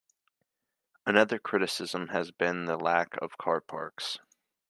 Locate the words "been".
2.31-2.65